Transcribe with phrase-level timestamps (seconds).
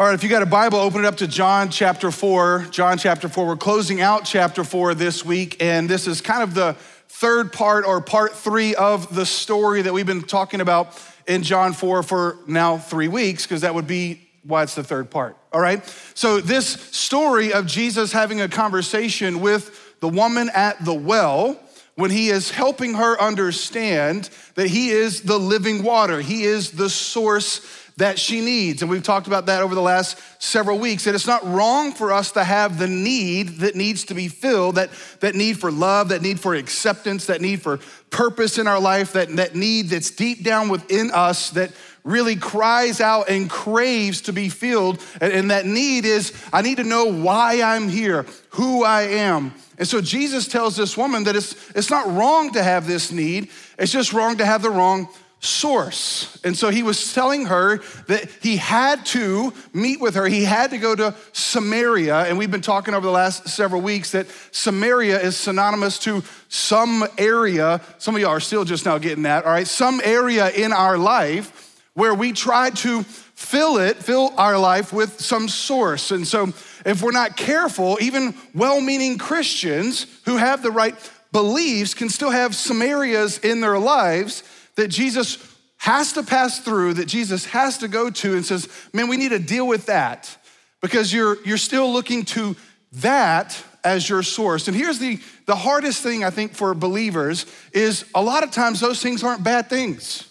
[0.00, 2.68] All right, if you got a Bible, open it up to John chapter 4.
[2.70, 3.46] John chapter 4.
[3.46, 6.72] We're closing out chapter 4 this week, and this is kind of the
[7.08, 11.74] third part or part three of the story that we've been talking about in John
[11.74, 15.36] 4 for now three weeks, because that would be why it's the third part.
[15.52, 15.84] All right?
[16.14, 21.60] So, this story of Jesus having a conversation with the woman at the well
[21.96, 26.88] when he is helping her understand that he is the living water, he is the
[26.88, 27.60] source
[27.96, 28.82] that she needs.
[28.82, 31.04] And we've talked about that over the last several weeks.
[31.04, 34.76] That it's not wrong for us to have the need that needs to be filled,
[34.76, 37.78] that, that need for love, that need for acceptance, that need for
[38.10, 41.70] purpose in our life, that, that need that's deep down within us that
[42.04, 45.00] really cries out and craves to be filled.
[45.20, 49.54] And, and that need is I need to know why I'm here, who I am.
[49.78, 53.50] And so Jesus tells this woman that it's, it's not wrong to have this need,
[53.78, 55.08] it's just wrong to have the wrong
[55.40, 56.38] source.
[56.44, 60.26] And so he was telling her that he had to meet with her.
[60.26, 62.26] He had to go to Samaria.
[62.26, 67.04] And we've been talking over the last several weeks that Samaria is synonymous to some
[67.16, 67.80] area.
[67.98, 69.66] Some of y'all are still just now getting that, all right?
[69.66, 75.18] Some area in our life where we try to fill it, fill our life with
[75.20, 76.10] some source.
[76.10, 76.52] And so
[76.84, 80.94] if we're not careful, even well meaning Christians who have the right
[81.32, 84.42] beliefs can still have Samarias in their lives
[84.76, 85.38] that Jesus
[85.78, 89.30] has to pass through, that Jesus has to go to, and says, Man, we need
[89.30, 90.36] to deal with that
[90.80, 92.56] because you're, you're still looking to
[92.92, 94.68] that as your source.
[94.68, 98.80] And here's the, the hardest thing I think for believers is a lot of times
[98.80, 100.26] those things aren't bad things.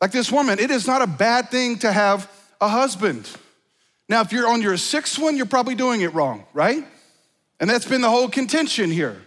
[0.00, 3.28] Like this woman, it is not a bad thing to have a husband.
[4.08, 6.84] Now, if you're on your sixth one, you're probably doing it wrong, right?
[7.60, 9.20] And that's been the whole contention here.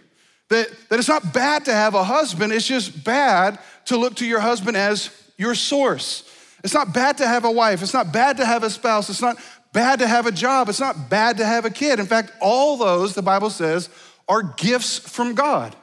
[0.48, 4.26] That, that it's not bad to have a husband, it's just bad to look to
[4.26, 6.30] your husband as your source.
[6.62, 9.20] It's not bad to have a wife, it's not bad to have a spouse, it's
[9.20, 9.36] not
[9.72, 12.00] bad to have a job, it's not bad to have a kid.
[12.00, 13.88] In fact, all those, the Bible says,
[14.28, 15.76] are gifts from God.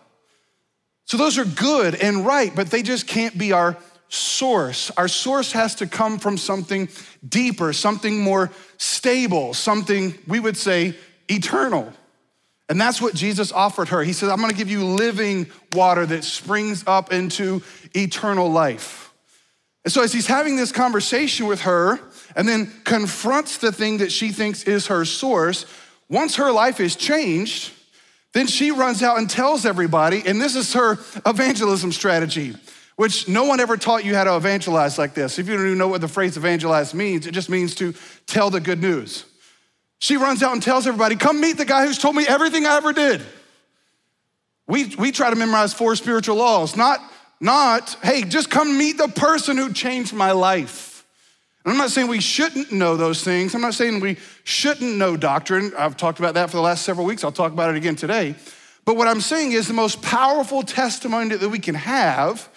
[1.06, 4.92] So those are good and right, but they just can't be our source.
[4.98, 6.90] Our source has to come from something
[7.28, 10.96] deeper, something more stable, something we would say
[11.30, 11.92] eternal.
[12.72, 14.02] And that's what Jesus offered her.
[14.02, 17.62] He said, I'm gonna give you living water that springs up into
[17.94, 19.12] eternal life.
[19.84, 22.00] And so, as he's having this conversation with her
[22.34, 25.66] and then confronts the thing that she thinks is her source,
[26.08, 27.74] once her life is changed,
[28.32, 30.94] then she runs out and tells everybody, and this is her
[31.26, 32.56] evangelism strategy,
[32.96, 35.40] which no one ever taught you how to evangelize like this.
[35.40, 37.94] If you don't even know what the phrase evangelize means, it just means to
[38.28, 39.26] tell the good news.
[40.02, 42.76] She runs out and tells everybody, Come meet the guy who's told me everything I
[42.76, 43.22] ever did.
[44.68, 47.00] We, we try to memorize four spiritual laws, not,
[47.40, 51.06] not, hey, just come meet the person who changed my life.
[51.64, 53.54] And I'm not saying we shouldn't know those things.
[53.54, 55.72] I'm not saying we shouldn't know doctrine.
[55.78, 57.24] I've talked about that for the last several weeks.
[57.24, 58.34] I'll talk about it again today.
[58.86, 62.50] But what I'm saying is the most powerful testimony that we can have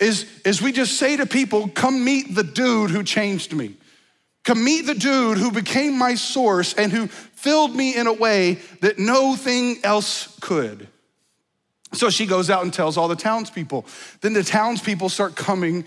[0.00, 3.76] is, is we just say to people, come meet the dude who changed me
[4.44, 8.54] to meet the dude who became my source and who filled me in a way
[8.80, 10.88] that no thing else could.
[11.92, 13.86] So she goes out and tells all the townspeople.
[14.20, 15.84] Then the townspeople start coming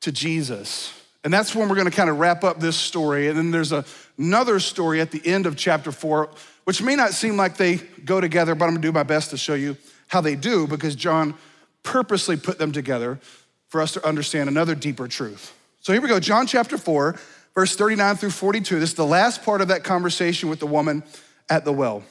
[0.00, 0.92] to Jesus.
[1.24, 3.28] And that's when we're going to kind of wrap up this story.
[3.28, 3.84] And then there's a,
[4.16, 6.30] another story at the end of chapter four,
[6.64, 9.30] which may not seem like they go together, but I'm going to do my best
[9.30, 9.76] to show you
[10.08, 11.34] how they do because John
[11.82, 13.18] purposely put them together
[13.68, 15.52] for us to understand another deeper truth.
[15.80, 17.16] So here we go, John chapter 4,
[17.56, 18.78] verse 39 through 42.
[18.78, 21.02] This is the last part of that conversation with the woman
[21.48, 22.04] at the well.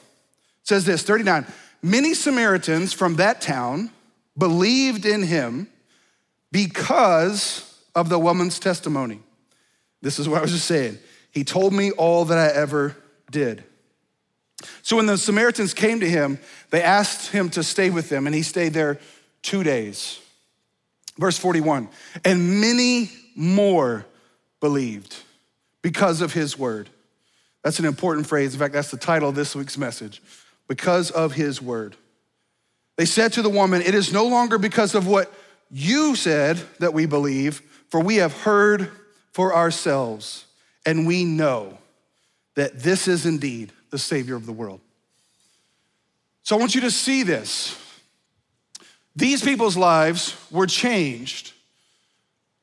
[0.60, 1.46] It says this 39
[1.82, 3.90] Many Samaritans from that town
[4.36, 5.68] believed in him
[6.50, 9.20] because of the woman's testimony.
[10.02, 10.98] This is what I was just saying.
[11.30, 12.96] He told me all that I ever
[13.30, 13.62] did.
[14.82, 16.38] So when the Samaritans came to him,
[16.70, 18.98] they asked him to stay with them, and he stayed there
[19.42, 20.18] two days.
[21.18, 21.88] Verse 41
[22.24, 24.06] And many more
[24.60, 25.16] believed
[25.86, 26.90] because of his word.
[27.62, 28.52] That's an important phrase.
[28.52, 30.20] In fact, that's the title of this week's message
[30.66, 31.94] because of his word.
[32.96, 35.32] They said to the woman, It is no longer because of what
[35.70, 38.90] you said that we believe, for we have heard
[39.30, 40.46] for ourselves,
[40.84, 41.78] and we know
[42.56, 44.80] that this is indeed the Savior of the world.
[46.42, 47.80] So I want you to see this.
[49.14, 51.52] These people's lives were changed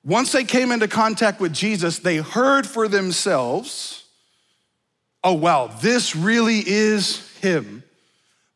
[0.06, 4.04] once they came into contact with Jesus, they heard for themselves,
[5.24, 7.84] oh, wow, this really is him.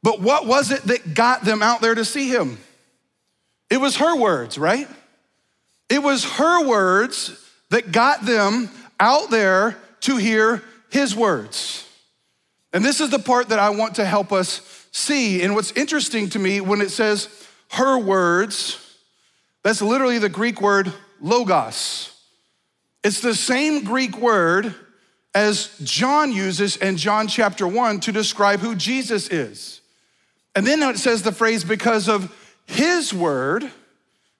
[0.04, 2.58] But what was it that got them out there to see him?
[3.70, 4.88] It was her words, right?
[5.90, 7.32] It was her words
[7.70, 8.70] that got them
[9.00, 11.86] out there to hear his words.
[12.74, 15.42] And this is the part that I want to help us see.
[15.42, 17.30] And what's interesting to me when it says
[17.72, 18.84] her words,
[19.64, 22.14] that's literally the Greek word logos.
[23.04, 24.74] It's the same Greek word
[25.34, 29.81] as John uses in John chapter 1 to describe who Jesus is.
[30.56, 32.36] And then it says the phrase, because of
[32.66, 33.64] his word,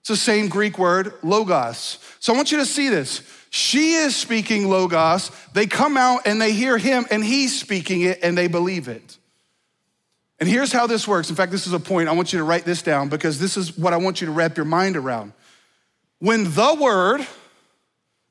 [0.00, 1.98] it's the same Greek word, logos.
[2.18, 3.22] So I want you to see this.
[3.50, 5.30] She is speaking logos.
[5.54, 9.16] They come out and they hear him and he's speaking it and they believe it.
[10.40, 11.30] And here's how this works.
[11.30, 12.08] In fact, this is a point.
[12.08, 14.32] I want you to write this down because this is what I want you to
[14.32, 15.32] wrap your mind around.
[16.18, 17.26] When the word,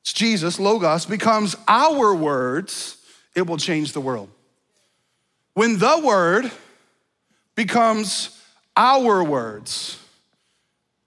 [0.00, 2.96] it's Jesus, Logos, becomes our words,
[3.34, 4.28] it will change the world.
[5.54, 6.50] When the word
[7.54, 8.40] becomes
[8.76, 9.98] our words,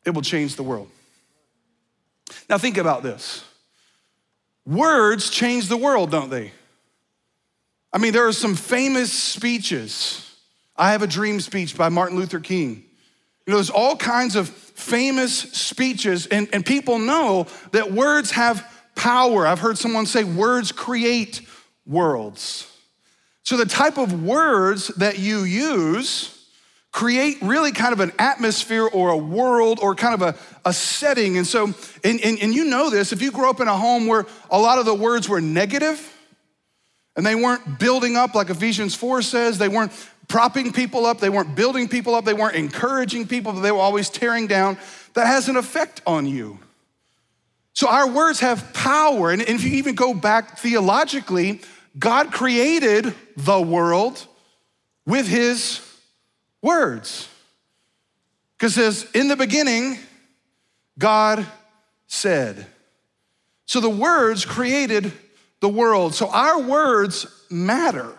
[0.05, 0.89] it will change the world.
[2.49, 3.43] Now, think about this
[4.65, 6.51] words change the world, don't they?
[7.93, 10.27] I mean, there are some famous speeches.
[10.75, 12.83] I Have a Dream speech by Martin Luther King.
[13.45, 14.49] You know, there's all kinds of
[14.81, 19.45] famous speeches, and, and people know that words have power.
[19.47, 21.41] I've heard someone say words create
[21.85, 22.67] worlds.
[23.43, 26.37] So, the type of words that you use
[26.91, 30.35] create really kind of an atmosphere or a world or kind of a,
[30.65, 31.37] a setting.
[31.37, 31.67] And so,
[32.03, 34.59] and, and, and you know this, if you grew up in a home where a
[34.59, 36.05] lot of the words were negative
[37.15, 39.93] and they weren't building up, like Ephesians 4 says, they weren't
[40.31, 43.79] propping people up, they weren't building people up, they weren't encouraging people, but they were
[43.79, 44.77] always tearing down,
[45.13, 46.57] that has an effect on you.
[47.73, 49.31] So our words have power.
[49.31, 51.59] And if you even go back theologically,
[51.99, 54.25] God created the world
[55.05, 55.81] with his
[56.61, 57.27] words.
[58.57, 59.99] Because says, in the beginning,
[60.97, 61.45] God
[62.07, 62.65] said.
[63.65, 65.11] So the words created
[65.59, 66.15] the world.
[66.15, 68.15] So our words matter.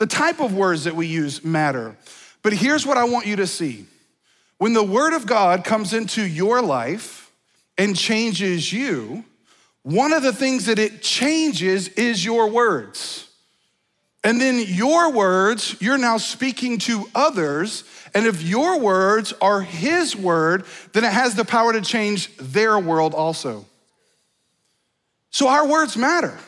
[0.00, 1.94] The type of words that we use matter.
[2.42, 3.84] But here's what I want you to see
[4.56, 7.30] when the word of God comes into your life
[7.78, 9.24] and changes you,
[9.82, 13.28] one of the things that it changes is your words.
[14.24, 17.84] And then your words, you're now speaking to others.
[18.14, 22.78] And if your words are his word, then it has the power to change their
[22.78, 23.66] world also.
[25.30, 26.38] So our words matter.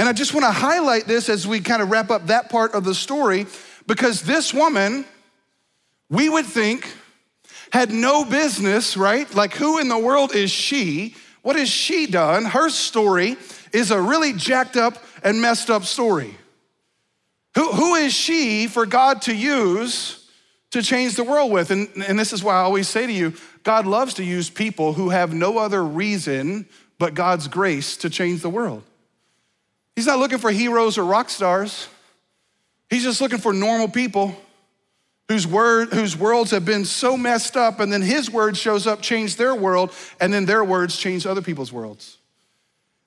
[0.00, 2.72] And I just want to highlight this as we kind of wrap up that part
[2.72, 3.46] of the story
[3.86, 5.04] because this woman,
[6.08, 6.90] we would think,
[7.70, 9.32] had no business, right?
[9.34, 11.16] Like, who in the world is she?
[11.42, 12.46] What has she done?
[12.46, 13.36] Her story
[13.74, 16.34] is a really jacked up and messed up story.
[17.54, 20.30] Who, who is she for God to use
[20.70, 21.70] to change the world with?
[21.70, 24.94] And, and this is why I always say to you God loves to use people
[24.94, 26.66] who have no other reason
[26.98, 28.82] but God's grace to change the world.
[29.96, 31.88] He's not looking for heroes or rock stars.
[32.88, 34.34] He's just looking for normal people
[35.28, 39.00] whose, word, whose worlds have been so messed up, and then his word shows up,
[39.00, 42.18] change their world, and then their words change other people's worlds.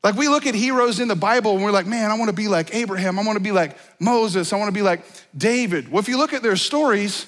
[0.04, 2.36] Like we look at heroes in the Bible and we're like, man, I want to
[2.36, 3.18] be like Abraham.
[3.18, 4.52] I want to be like Moses.
[4.52, 5.90] I want to be like David.
[5.90, 7.26] Well, if you look at their stories,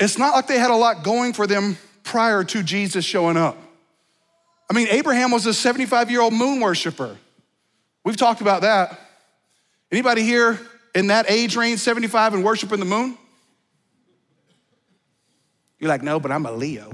[0.00, 3.56] it's not like they had a lot going for them prior to Jesus showing up.
[4.68, 7.16] I mean, Abraham was a 75 year old moon worshiper.
[8.06, 9.00] We've talked about that.
[9.90, 10.60] Anybody here
[10.94, 13.18] in that age range, 75, and worshiping the moon?
[15.80, 16.92] You're like, no, but I'm a Leo.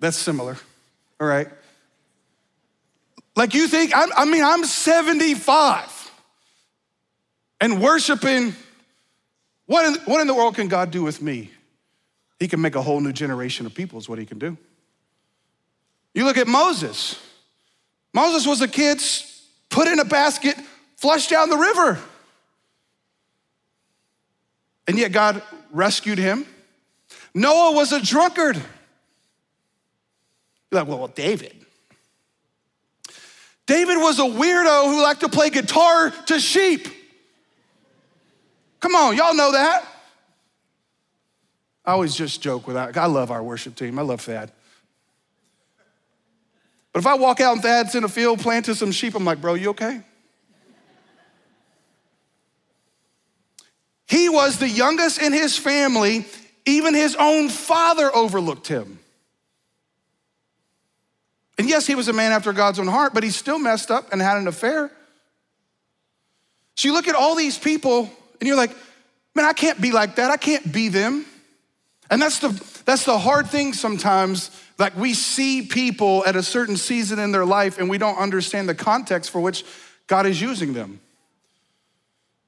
[0.00, 0.56] That's similar,
[1.20, 1.46] all right?
[3.36, 6.10] Like you think, I, I mean, I'm 75
[7.60, 8.56] and worshiping.
[9.66, 11.52] What in, what in the world can God do with me?
[12.40, 14.58] He can make a whole new generation of people, is what he can do.
[16.18, 17.16] You look at Moses.
[18.12, 19.00] Moses was a kid
[19.70, 20.56] put in a basket,
[20.96, 21.96] flushed down the river.
[24.88, 26.44] And yet God rescued him.
[27.34, 28.56] Noah was a drunkard.
[28.56, 28.64] You're
[30.72, 31.54] like, well, well, David.
[33.66, 36.88] David was a weirdo who liked to play guitar to sheep.
[38.80, 39.86] Come on, y'all know that.
[41.84, 42.96] I always just joke with that.
[42.96, 44.00] I love our worship team.
[44.00, 44.50] I love Thad.
[46.92, 49.40] But if I walk out and Thad's in a field planting some sheep, I'm like,
[49.40, 50.00] bro, you okay?
[54.08, 56.24] He was the youngest in his family.
[56.64, 58.98] Even his own father overlooked him.
[61.58, 64.12] And yes, he was a man after God's own heart, but he still messed up
[64.12, 64.90] and had an affair.
[66.76, 68.70] So you look at all these people and you're like,
[69.34, 70.30] man, I can't be like that.
[70.30, 71.26] I can't be them.
[72.10, 72.48] And that's the,
[72.84, 74.50] that's the hard thing sometimes.
[74.78, 78.68] Like we see people at a certain season in their life and we don't understand
[78.68, 79.64] the context for which
[80.06, 81.00] God is using them.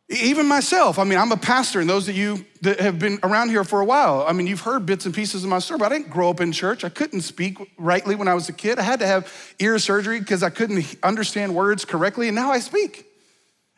[0.09, 3.51] Even myself, I mean, I'm a pastor, and those of you that have been around
[3.51, 5.93] here for a while, I mean, you've heard bits and pieces of my story, but
[5.93, 6.83] I didn't grow up in church.
[6.83, 8.81] I couldn't speak rightly when I was a kid.
[8.81, 12.59] I had to have ear surgery because I couldn't understand words correctly, and now I
[12.59, 13.07] speak.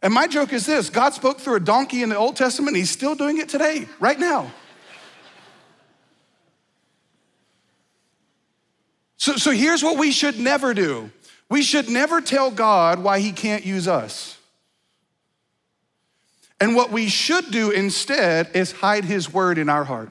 [0.00, 2.90] And my joke is this God spoke through a donkey in the Old Testament, He's
[2.90, 4.50] still doing it today, right now.
[9.22, 11.08] So, so here's what we should never do
[11.48, 14.36] we should never tell God why He can't use us.
[16.60, 20.10] And what we should do instead is hide His word in our heart.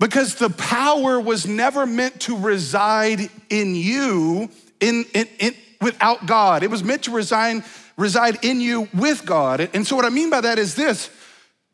[0.00, 6.64] Because the power was never meant to reside in you in, in, in, without God.
[6.64, 7.62] It was meant to reside,
[7.96, 9.70] reside in you with God.
[9.74, 11.08] And so, what I mean by that is this,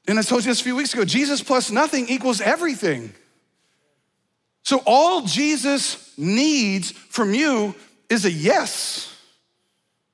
[0.07, 3.15] and I told you this a few weeks ago Jesus plus nothing equals everything.
[4.65, 7.75] So, all Jesus needs from you
[8.09, 9.15] is a yes.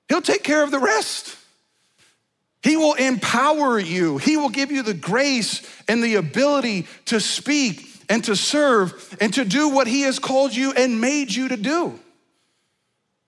[0.08, 1.36] He'll take care of the rest.
[2.62, 4.18] He will empower you.
[4.18, 9.34] He will give you the grace and the ability to speak and to serve and
[9.34, 11.98] to do what He has called you and made you to do.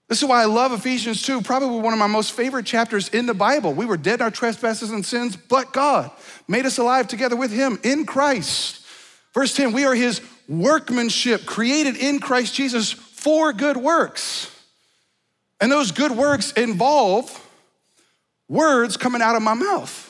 [0.09, 3.27] This is why I love Ephesians 2, probably one of my most favorite chapters in
[3.27, 3.75] the Bible.
[3.75, 6.11] We were dead in our trespasses and sins, but God
[6.47, 8.87] made us alive together with Him in Christ.
[9.35, 14.51] Verse 10 we are His workmanship created in Christ Jesus for good works.
[15.61, 17.43] And those good works involve
[18.49, 20.03] words coming out of my mouth.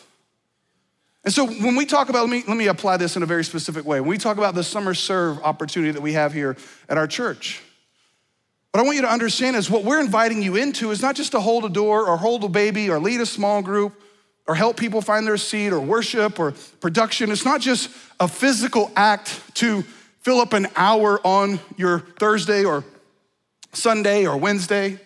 [1.24, 3.44] And so when we talk about, let me, let me apply this in a very
[3.44, 4.00] specific way.
[4.00, 6.56] When we talk about the summer serve opportunity that we have here
[6.88, 7.62] at our church,
[8.70, 11.32] what I want you to understand is what we're inviting you into is not just
[11.32, 14.00] to hold a door or hold a baby or lead a small group
[14.46, 17.32] or help people find their seat or worship or production.
[17.32, 17.90] It's not just
[18.20, 19.82] a physical act to
[20.26, 22.83] fill up an hour on your Thursday or
[23.73, 24.99] Sunday or Wednesday.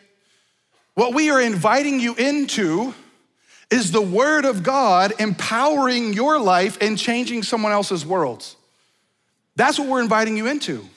[0.95, 2.95] What we are inviting you into
[3.71, 8.57] is the Word of God empowering your life and changing someone else's worlds.
[9.57, 10.89] That's what we're inviting you into.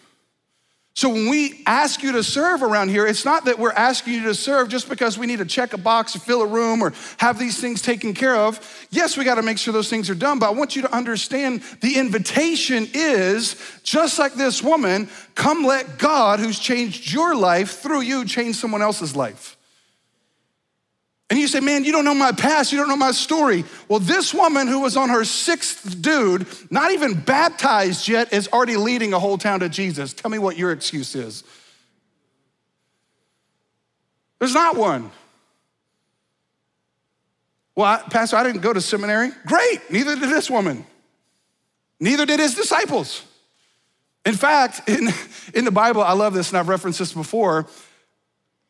[0.96, 4.24] So when we ask you to serve around here, it's not that we're asking you
[4.26, 6.94] to serve just because we need to check a box or fill a room or
[7.18, 8.88] have these things taken care of.
[8.92, 10.96] Yes, we got to make sure those things are done, but I want you to
[10.96, 17.80] understand the invitation is just like this woman, come let God who's changed your life
[17.80, 19.58] through you change someone else's life.
[21.30, 23.64] And you say, man, you don't know my past, you don't know my story.
[23.88, 28.76] Well, this woman who was on her sixth dude, not even baptized yet, is already
[28.76, 30.14] leading a whole town to Jesus.
[30.14, 31.44] Tell me what your excuse is.
[34.40, 35.10] There's not one.
[37.76, 39.32] Well, I, Pastor, I didn't go to seminary.
[39.48, 40.86] Great, neither did this woman.
[42.00, 43.24] Neither did his disciples.
[44.26, 45.10] In fact, in,
[45.54, 47.68] in the Bible, I love this and I've referenced this before.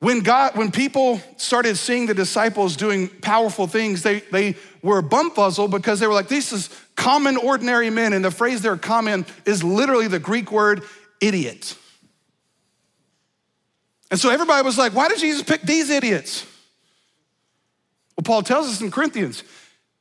[0.04, 5.72] When God, when people started seeing the disciples doing powerful things, they, they were bumfuzzled
[5.72, 8.12] because they were like, this is common, ordinary men.
[8.12, 10.84] And the phrase they're common is literally the Greek word
[11.22, 11.78] idiot.
[14.12, 16.46] And so everybody was like, why did Jesus pick these idiots?
[18.18, 19.46] Well, Paul tells us in Corinthians,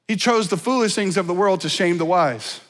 [0.09, 2.61] he chose the foolish things of the world to shame the wise.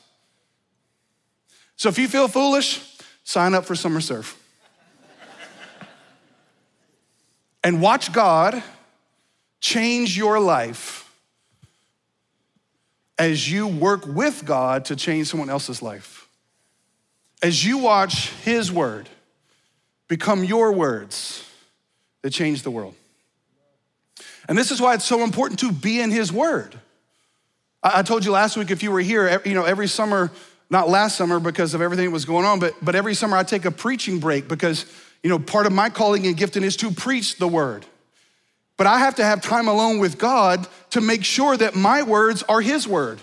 [1.76, 4.36] So if you feel foolish, sign up for summer serve.
[7.64, 8.62] And watch God
[9.60, 11.02] change your life
[13.18, 16.28] as you work with God to change someone else's life.
[17.42, 19.08] As you watch His word
[20.08, 21.48] become your words
[22.22, 22.94] that change the world.
[24.48, 26.78] And this is why it's so important to be in His word.
[27.82, 30.30] I told you last week if you were here, you know, every summer,
[30.70, 33.42] not last summer because of everything that was going on, but, but every summer I
[33.42, 34.86] take a preaching break because
[35.22, 37.86] you know, part of my calling and gifting is to preach the word.
[38.76, 42.42] But I have to have time alone with God to make sure that my words
[42.44, 43.20] are His word.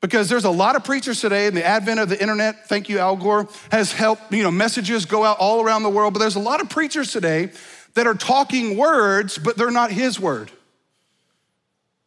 [0.00, 2.98] Because there's a lot of preachers today, and the advent of the internet, thank you,
[2.98, 6.12] Al Gore, has helped, you know, messages go out all around the world.
[6.12, 7.50] But there's a lot of preachers today
[7.94, 10.50] that are talking words, but they're not His word.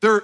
[0.02, 0.22] They're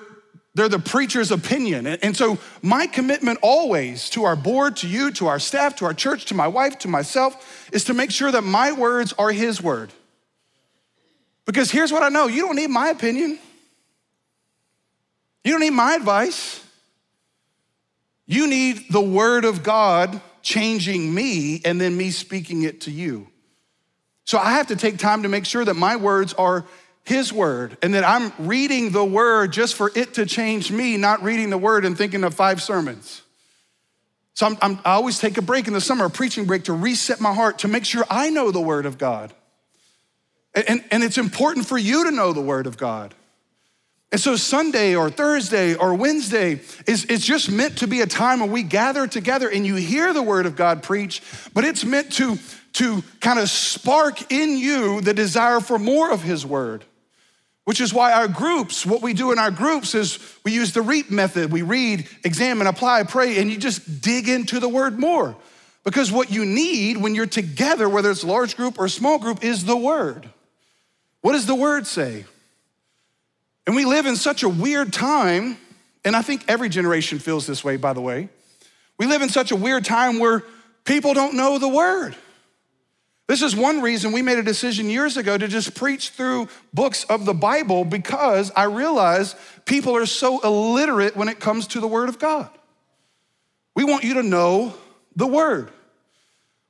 [0.56, 1.88] they're the preacher's opinion.
[1.88, 5.94] And so, my commitment always to our board, to you, to our staff, to our
[5.94, 9.62] church, to my wife, to myself, is to make sure that my words are His
[9.62, 9.92] word.
[11.46, 13.40] Because here's what I know you don't need my opinion,
[15.44, 16.60] you don't need my advice.
[18.26, 23.28] You need the word of God changing me and then me speaking it to you.
[24.24, 26.66] So, I have to take time to make sure that my words are
[27.04, 31.22] his word and that I'm reading the word just for it to change me, not
[31.22, 33.22] reading the word and thinking of five sermons.
[34.36, 36.74] So I'm, I'm, i always take a break in the summer, a preaching break, to
[36.74, 39.34] reset my heart, to make sure I know the word of God.
[40.56, 43.14] And, and, and it's important for you to know the word of God.
[44.12, 48.42] And so Sunday or Thursday or Wednesday is, is just meant to be a time
[48.42, 51.22] when we gather together and you hear the word of God preach,
[51.54, 52.38] but it's meant to,
[52.74, 56.86] to kind of spark in you the desire for more of his word.
[57.66, 60.82] Which is why our groups, what we do in our groups is we use the
[60.82, 61.52] REAP method.
[61.52, 65.36] We read, examine, apply, pray, and you just dig into the word more.
[65.86, 69.66] Because what you need when you're together, whether it's large group or small group, is
[69.66, 70.30] the word.
[71.22, 72.26] What does the word say?
[73.66, 75.58] And we live in such a weird time,
[76.04, 78.28] and I think every generation feels this way, by the way.
[78.98, 80.44] We live in such a weird time where
[80.84, 82.16] people don't know the word.
[83.28, 87.06] This is one reason we made a decision years ago to just preach through books
[87.06, 91.88] of the Bible because I realize people are so illiterate when it comes to the
[91.88, 92.50] Word of God.
[93.76, 94.74] We want you to know
[95.16, 95.72] the Word.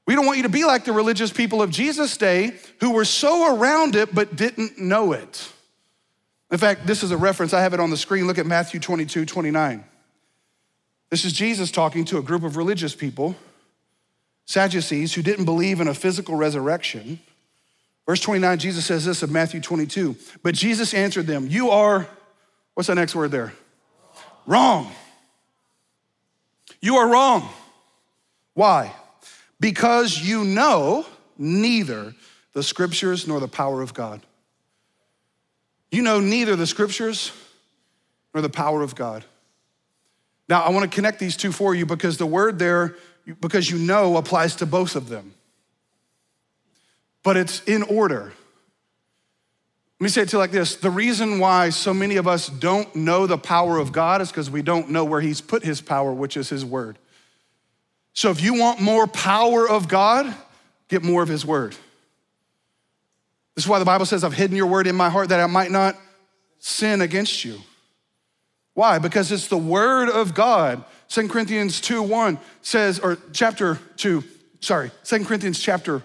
[0.05, 3.05] We don't want you to be like the religious people of Jesus' day who were
[3.05, 5.49] so around it but didn't know it.
[6.51, 8.27] In fact, this is a reference, I have it on the screen.
[8.27, 9.83] Look at Matthew 22 29.
[11.09, 13.35] This is Jesus talking to a group of religious people,
[14.45, 17.19] Sadducees, who didn't believe in a physical resurrection.
[18.05, 20.15] Verse 29, Jesus says this of Matthew 22.
[20.41, 22.07] But Jesus answered them, You are,
[22.73, 23.53] what's the next word there?
[24.45, 24.91] Wrong.
[26.81, 27.47] You are wrong.
[28.53, 28.93] Why?
[29.59, 31.05] Because you know
[31.37, 32.13] neither
[32.51, 34.21] the scriptures nor the power of God.
[35.91, 37.31] You know neither the scriptures
[38.33, 39.23] nor the power of God.
[40.49, 42.95] Now, I want to connect these two for you because the word there,
[43.39, 45.33] because you know, applies to both of them.
[47.23, 48.33] But it's in order.
[49.99, 52.49] Let me say it to you like this the reason why so many of us
[52.49, 55.79] don't know the power of God is because we don't know where He's put His
[55.79, 56.97] power, which is His word.
[58.13, 60.33] So if you want more power of God,
[60.89, 61.75] get more of His word.
[63.55, 65.47] This is why the Bible says, I've hidden your word in my heart that I
[65.47, 65.95] might not
[66.59, 67.59] sin against you.
[68.73, 68.99] Why?
[68.99, 70.83] Because it's the word of God.
[71.13, 74.23] 2 Corinthians 2 1 says, or chapter 2,
[74.61, 76.01] sorry, 2 Corinthians chapter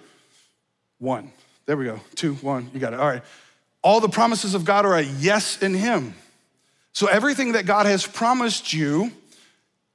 [0.98, 1.32] 1.
[1.64, 1.98] There we go.
[2.16, 2.70] 2 1.
[2.74, 3.00] You got it.
[3.00, 3.22] All right.
[3.80, 6.12] All the promises of God are a yes in Him.
[6.92, 9.10] So everything that God has promised you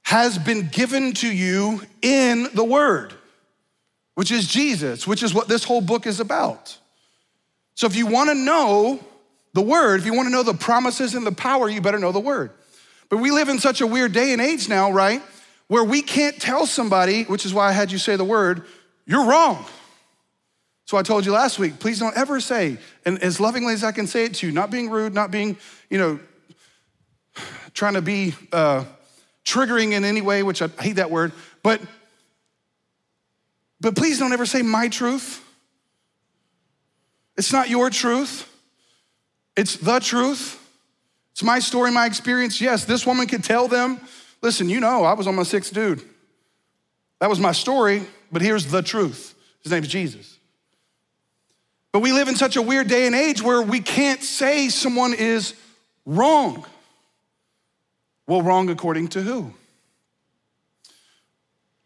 [0.02, 3.14] has been given to you in the Word,
[4.16, 6.76] which is Jesus, which is what this whole book is about.
[7.76, 8.98] So if you want to know
[9.52, 12.10] the word, if you want to know the promises and the power, you better know
[12.10, 12.50] the word.
[13.14, 15.22] But we live in such a weird day and age now, right?
[15.68, 18.64] Where we can't tell somebody, which is why I had you say the word,
[19.06, 19.64] you're wrong.
[20.86, 23.92] So I told you last week, please don't ever say, and as lovingly as I
[23.92, 25.56] can say it to you, not being rude, not being,
[25.90, 26.18] you know,
[27.72, 28.84] trying to be uh,
[29.44, 31.30] triggering in any way, which I hate that word,
[31.62, 31.80] but
[33.80, 35.40] but please don't ever say my truth
[37.36, 38.52] it's not your truth,
[39.56, 40.63] it's the truth.
[41.34, 42.60] It's my story, my experience.
[42.60, 43.98] Yes, this woman could tell them,
[44.40, 46.00] listen, you know, I was on my sixth dude.
[47.18, 49.34] That was my story, but here's the truth.
[49.64, 50.38] His name is Jesus.
[51.90, 55.12] But we live in such a weird day and age where we can't say someone
[55.12, 55.54] is
[56.06, 56.64] wrong.
[58.28, 59.52] Well, wrong according to who?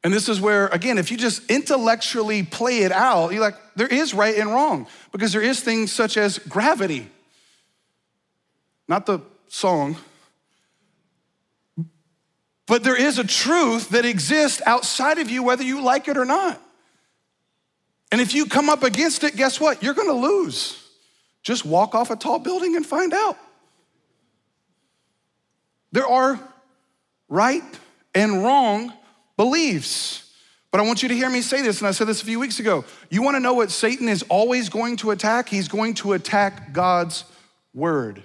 [0.05, 3.89] And this is where, again, if you just intellectually play it out, you're like, there
[3.89, 7.09] is right and wrong because there is things such as gravity.
[8.87, 9.97] Not the song,
[12.67, 16.25] but there is a truth that exists outside of you, whether you like it or
[16.25, 16.61] not.
[18.13, 19.83] And if you come up against it, guess what?
[19.83, 20.85] You're gonna lose.
[21.43, 23.39] Just walk off a tall building and find out.
[25.93, 26.39] There are
[27.29, 27.63] right
[28.15, 28.93] and wrong
[29.37, 30.25] beliefs.
[30.71, 32.39] But I want you to hear me say this, and I said this a few
[32.39, 32.85] weeks ago.
[33.09, 35.49] You wanna know what Satan is always going to attack?
[35.49, 37.25] He's going to attack God's
[37.73, 38.23] word.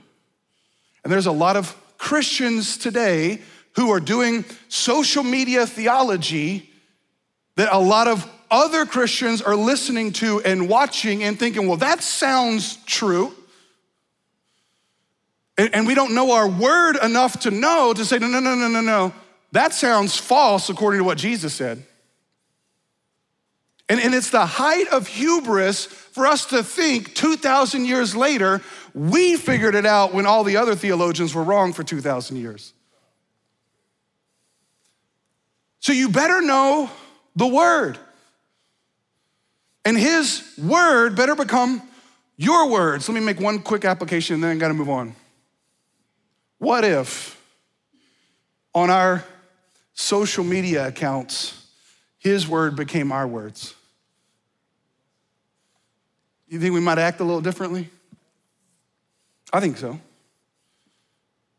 [1.04, 3.42] And there's a lot of Christians today
[3.76, 6.70] who are doing social media theology
[7.56, 12.04] that a lot of other Christians are listening to and watching and thinking, well, that
[12.04, 13.34] sounds true.
[15.58, 18.68] And we don't know our word enough to know to say, no, no, no, no,
[18.68, 19.13] no, no.
[19.52, 21.86] That sounds false according to what Jesus said.
[23.89, 28.62] And, and it's the height of hubris for us to think 2,000 years later,
[28.93, 32.74] we figured it out when all the other theologians were wrong for 2,000 years.
[35.80, 36.89] So you better know
[37.36, 37.98] the word.
[39.84, 41.82] And his word better become
[42.36, 43.08] Your words.
[43.08, 45.15] Let me make one quick application and then I gotta move on.
[46.58, 47.39] What if
[48.74, 49.24] on our
[49.93, 51.62] social media accounts,
[52.24, 53.76] his word became our words?
[56.48, 57.90] You think we might act a little differently?
[59.52, 60.00] I think so.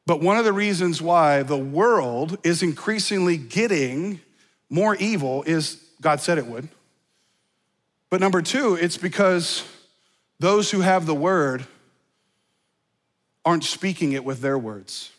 [0.07, 4.21] But one of the reasons why the world is increasingly getting
[4.71, 6.69] more evil is God said it would.
[8.11, 9.65] But number two, it's because
[10.39, 11.67] those who have the word
[13.45, 15.11] aren't speaking it with their words.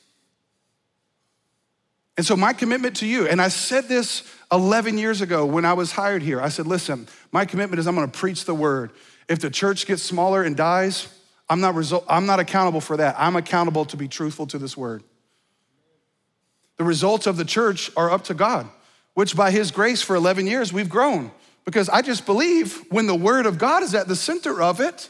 [2.18, 5.74] And so, my commitment to you, and I said this 11 years ago when I
[5.74, 8.92] was hired here, I said, listen, my commitment is I'm gonna preach the word.
[9.28, 11.08] If the church gets smaller and dies,
[11.50, 13.16] I'm not, result, I'm not accountable for that.
[13.18, 15.04] I'm accountable to be truthful to this word.
[16.78, 18.68] The results of the church are up to God,
[19.14, 21.32] which by His grace for 11 years we've grown.
[21.64, 25.10] Because I just believe when the word of God is at the center of it,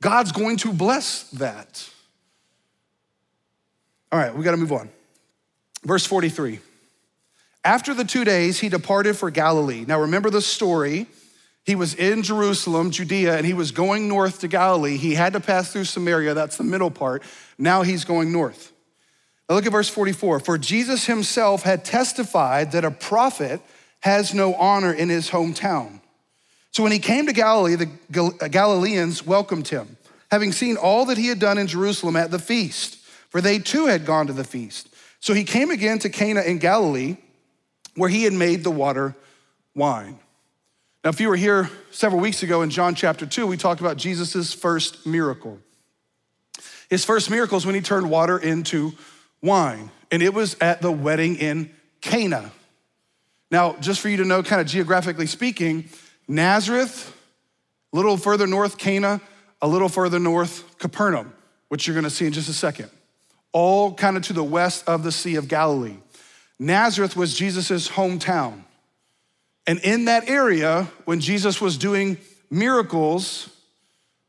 [0.00, 1.88] God's going to bless that.
[4.12, 4.88] All right, we gotta move on.
[5.84, 6.60] Verse 43.
[7.68, 9.84] After the two days, he departed for Galilee.
[9.86, 11.06] Now remember the story.
[11.66, 14.96] He was in Jerusalem, Judea, and he was going north to Galilee.
[14.96, 17.22] He had to pass through Samaria, that's the middle part.
[17.58, 18.72] Now he's going north.
[19.50, 20.40] Now look at verse 44.
[20.40, 23.60] For Jesus himself had testified that a prophet
[24.00, 26.00] has no honor in his hometown.
[26.70, 29.98] So when he came to Galilee, the Galileans welcomed him,
[30.30, 32.96] having seen all that he had done in Jerusalem at the feast,
[33.28, 34.88] for they too had gone to the feast.
[35.20, 37.18] So he came again to Cana in Galilee,
[37.98, 39.14] where he had made the water
[39.74, 40.18] wine.
[41.04, 43.96] Now, if you were here several weeks ago in John chapter 2, we talked about
[43.96, 45.58] Jesus' first miracle.
[46.90, 48.92] His first miracle is when he turned water into
[49.42, 52.50] wine, and it was at the wedding in Cana.
[53.50, 55.88] Now, just for you to know, kind of geographically speaking,
[56.26, 57.14] Nazareth,
[57.92, 59.20] a little further north, Cana,
[59.60, 61.32] a little further north, Capernaum,
[61.68, 62.90] which you're gonna see in just a second
[63.52, 65.96] all kind of to the west of the Sea of Galilee.
[66.58, 68.62] Nazareth was Jesus' hometown.
[69.66, 72.18] And in that area, when Jesus was doing
[72.50, 73.50] miracles,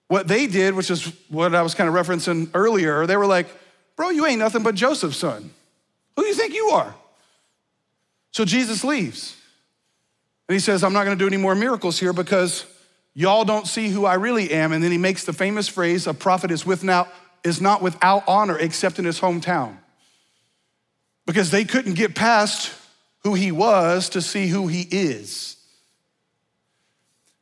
[0.07, 3.47] what they did, which is what I was kind of referencing earlier, they were like,
[3.95, 5.51] Bro, you ain't nothing but Joseph's son.
[6.15, 6.95] Who do you think you are?
[8.31, 9.35] So Jesus leaves.
[10.47, 12.65] And he says, I'm not gonna do any more miracles here because
[13.13, 14.71] y'all don't see who I really am.
[14.71, 17.07] And then he makes the famous phrase, a prophet is with now
[17.43, 19.77] is not without honor except in his hometown.
[21.29, 22.73] Because they couldn't get past
[23.23, 25.57] who he was to see who he is.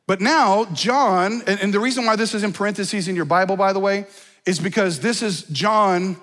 [0.06, 3.72] But now, John, and, the reason why this is in parentheses in your Bible, by
[3.72, 4.04] the way,
[4.44, 6.18] is because this is John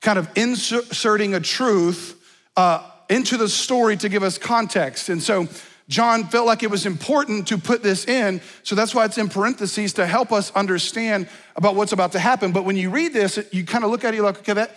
[0.00, 2.18] kind of inserting a truth
[2.56, 5.10] uh, into the story to give us context.
[5.10, 5.46] And so
[5.88, 9.28] John felt like it was important to put this in, so that's why it's in
[9.28, 12.52] parentheses to help us understand about what's about to happen.
[12.52, 14.74] But when you read this, you kind of look at it, like, okay, that,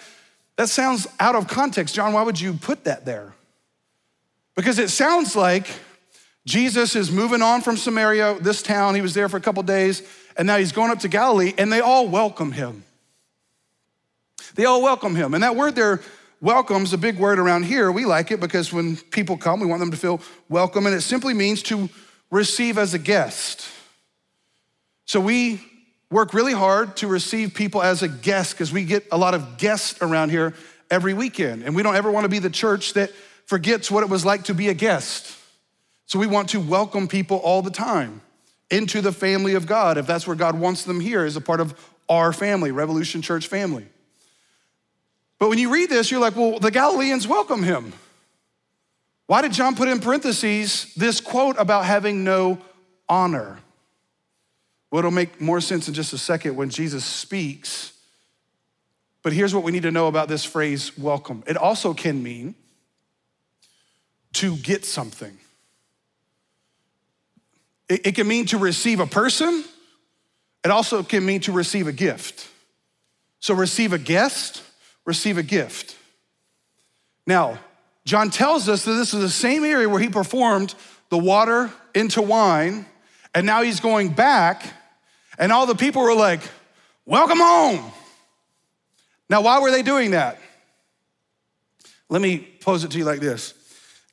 [0.58, 1.96] that sounds out of context.
[1.96, 3.34] John, why would you put that there?
[4.56, 5.68] Because it sounds like
[6.46, 8.96] Jesus is moving on from Samaria, this town.
[8.96, 10.04] He was there for a couple days,
[10.38, 12.84] and now he's going up to Galilee, and they all welcome him.
[14.56, 15.34] They all welcome him.
[15.34, 16.02] And that word there,
[16.42, 17.92] Welcome's a big word around here.
[17.92, 21.02] We like it because when people come, we want them to feel welcome, and it
[21.02, 21.90] simply means to
[22.30, 23.66] receive as a guest.
[25.06, 25.62] So we
[26.14, 29.58] work really hard to receive people as a guest because we get a lot of
[29.58, 30.54] guests around here
[30.92, 31.64] every weekend.
[31.64, 33.12] And we don't ever want to be the church that
[33.48, 35.36] forgets what it was like to be a guest.
[36.06, 38.22] So we want to welcome people all the time
[38.70, 41.60] into the family of God if that's where God wants them here as a part
[41.60, 41.74] of
[42.08, 43.88] our family, Revolution Church family.
[45.40, 47.92] But when you read this, you're like, well, the Galileans welcome him.
[49.26, 52.60] Why did John put in parentheses this quote about having no
[53.10, 53.58] honor?
[54.94, 57.94] Well, it'll make more sense in just a second when Jesus speaks.
[59.24, 61.44] But here's what we need to know about this phrase, welcome.
[61.48, 62.54] It also can mean
[64.34, 65.36] to get something.
[67.90, 69.64] It, can mean to receive a person.
[70.64, 72.48] It also can mean to receive a gift.
[73.40, 74.62] So, receive a guest
[75.06, 75.98] receive a gift.
[77.26, 77.58] Now,
[78.06, 80.76] John tells us that this is the same area where he performed
[81.10, 82.86] the water into wine,
[83.34, 84.72] and now he's going back,
[85.38, 86.42] and all the people were like,
[87.06, 87.92] Welcome home.
[89.30, 90.40] Now, why were they doing that?
[92.10, 93.54] Let me pose it to you like this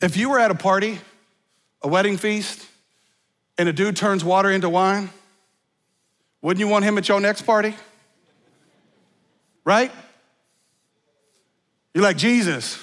[0.00, 0.98] If you were at a party,
[1.82, 2.66] a wedding feast,
[3.58, 5.10] and a dude turns water into wine,
[6.42, 7.74] wouldn't you want him at your next party?
[9.64, 9.92] Right?
[11.92, 12.78] You're like, Jesus,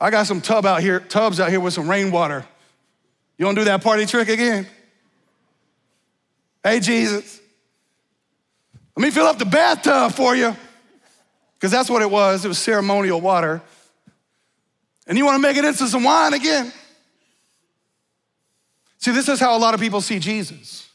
[0.00, 2.44] I got some tub out here, tubs out here with some rainwater.
[3.38, 4.66] You wanna do that party trick again?
[6.66, 7.40] Hey, Jesus,
[8.96, 10.56] Let me fill up the bathtub for you.
[11.54, 12.44] Because that's what it was.
[12.44, 13.62] It was ceremonial water.
[15.06, 16.72] And you want to make it into some wine again?
[18.98, 20.90] See, this is how a lot of people see Jesus.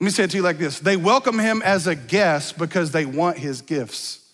[0.00, 2.90] Let me say it to you like this they welcome him as a guest because
[2.90, 4.28] they want his gifts.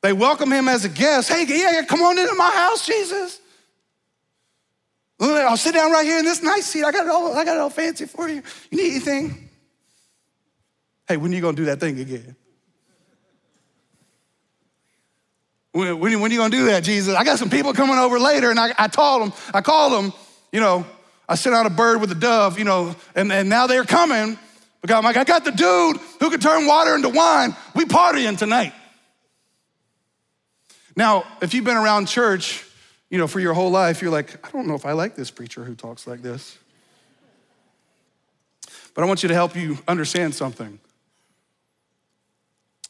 [0.00, 1.28] They welcome him as a guest.
[1.28, 3.40] Hey, yeah, come on into my house, Jesus.
[5.18, 6.84] I'll sit down right here in this nice seat.
[6.84, 8.42] I got it all, I got it all fancy for you.
[8.70, 9.48] You need anything?
[11.08, 12.36] Hey, when are you gonna do that thing again?
[15.72, 17.14] When, when, when are you gonna do that, Jesus?
[17.14, 20.12] I got some people coming over later, and I, I told them, I called them,
[20.52, 20.84] you know,
[21.28, 24.38] I sent out a bird with a dove, you know, and, and now they're coming
[24.82, 27.56] because I'm like, I got the dude who can turn water into wine.
[27.74, 28.72] We partying tonight.
[30.94, 32.64] Now, if you've been around church,
[33.10, 35.30] you know, for your whole life, you're like, I don't know if I like this
[35.30, 36.58] preacher who talks like this.
[38.94, 40.78] But I want you to help you understand something.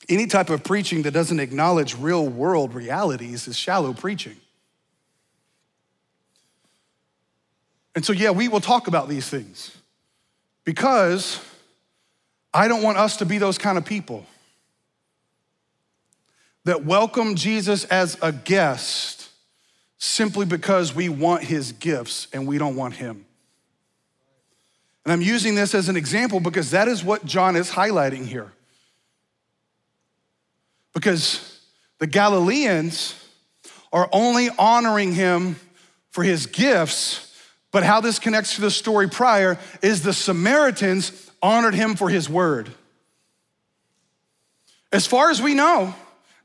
[0.09, 4.37] Any type of preaching that doesn't acknowledge real world realities is shallow preaching.
[7.95, 9.77] And so, yeah, we will talk about these things
[10.65, 11.41] because
[12.55, 14.27] I don't want us to be those kind of people
[16.65, 19.16] that welcome Jesus as a guest
[19.99, 23.25] simply because we want his gifts and we don't want him.
[25.05, 28.53] And I'm using this as an example because that is what John is highlighting here.
[30.95, 31.61] Because
[31.99, 33.15] the Galileans
[33.93, 35.57] are only honoring him
[36.11, 37.27] for his gifts
[37.77, 42.27] but how this connects to the story prior is the Samaritans honored him for his
[42.27, 42.71] word.
[44.91, 45.95] As far as we know,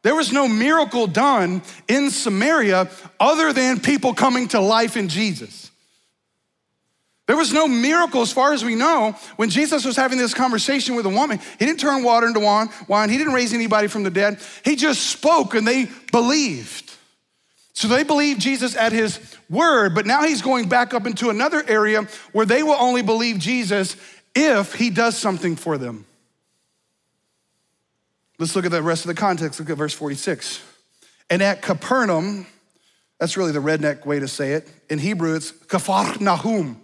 [0.04, 5.70] there was no miracle done in Samaria other than people coming to life in Jesus.
[7.28, 10.96] There was no miracle, as far as we know, when Jesus was having this conversation
[10.96, 11.40] with a woman.
[11.60, 14.40] He didn't turn water into wine, he didn't raise anybody from the dead.
[14.66, 16.92] He just spoke and they believed.
[17.74, 21.64] So they believed Jesus at his word, but now he's going back up into another
[21.68, 23.96] area where they will only believe Jesus
[24.36, 26.06] if he does something for them.
[28.42, 29.60] Let's look at the rest of the context.
[29.60, 30.64] Look at verse 46.
[31.30, 32.48] And at Capernaum,
[33.20, 34.68] that's really the redneck way to say it.
[34.90, 36.82] In Hebrew, it's Kafar Nahum.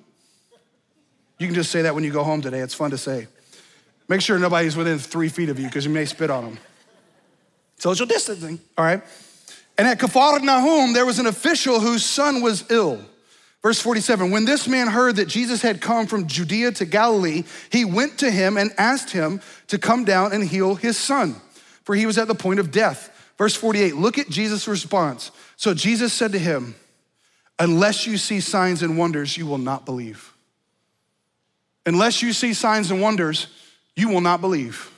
[1.39, 2.60] You can just say that when you go home today.
[2.60, 3.26] It's fun to say.
[4.08, 6.60] Make sure nobody's within three feet of you because you may spit on them.
[7.78, 9.02] Social distancing, all right?
[9.80, 13.04] And at Nahum, there was an official whose son was ill.
[13.63, 17.84] Verse 47 When this man heard that Jesus had come from Judea to Galilee, he
[17.84, 21.36] went to him and asked him to come down and heal his son,
[21.88, 23.32] for he was at the point of death.
[23.38, 25.32] Verse 48 Look at Jesus' response.
[25.56, 26.76] So Jesus said to him,
[27.60, 30.34] Unless you see signs and wonders, you will not believe.
[31.86, 33.47] Unless you see signs and wonders,
[33.95, 34.91] you will not believe.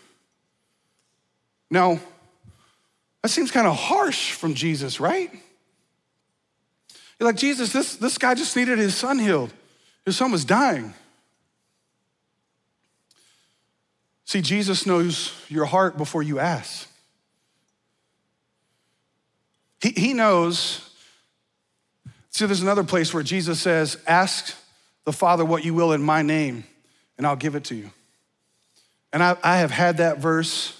[1.69, 1.99] Now,
[3.21, 5.32] that seems kind of harsh from Jesus, right?
[7.19, 9.54] You're like, Jesus, this, this guy just needed his son healed.
[10.06, 10.95] His son was dying.
[14.30, 16.88] See, Jesus knows your heart before you ask.
[19.82, 20.88] He, he knows.
[22.30, 24.56] See, there's another place where Jesus says, Ask
[25.04, 26.63] the Father what you will in my name,
[27.18, 27.89] and I'll give it to you.
[29.12, 30.80] And I, I have had that verse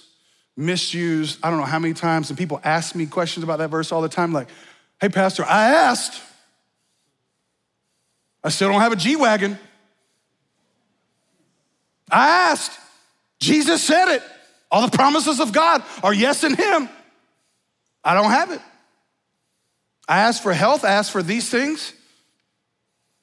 [0.56, 3.90] misused, I don't know how many times, and people ask me questions about that verse
[3.90, 4.46] all the time, like,
[5.00, 6.22] hey, Pastor, I asked.
[8.44, 9.58] I still don't have a G Wagon.
[12.08, 12.78] I asked.
[13.40, 14.22] Jesus said it.
[14.70, 16.88] All the promises of God are yes in Him.
[18.04, 18.60] I don't have it.
[20.08, 21.92] I ask for health, I asked for these things.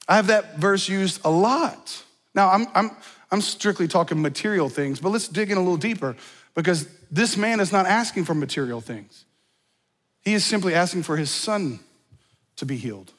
[0.08, 2.02] I have that verse used a lot.
[2.34, 2.90] Now, I'm, I'm,
[3.30, 6.16] I'm strictly talking material things, but let's dig in a little deeper
[6.54, 9.24] because this man is not asking for material things.
[10.22, 11.80] He is simply asking for his son
[12.56, 13.12] to be healed,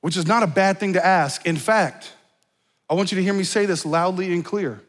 [0.00, 1.46] which is not a bad thing to ask.
[1.46, 2.12] In fact,
[2.88, 4.80] I want you to hear me say this loudly and clear.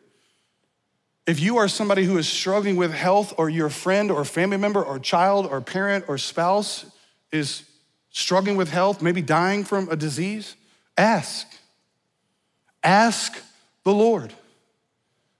[1.27, 4.81] If you are somebody who is struggling with health, or your friend or family member
[4.81, 6.85] or child or parent or spouse
[7.33, 7.63] is
[8.11, 10.55] struggling with health, maybe dying from a disease,
[10.97, 11.45] ask.
[12.81, 13.43] Ask
[13.83, 14.33] the Lord.